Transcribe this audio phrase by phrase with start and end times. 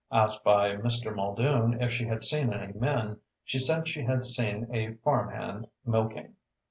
[0.11, 1.13] Asked by Mr.
[1.15, 6.33] Muldoon if she had seen any men, she said she had seen a farmhand milking.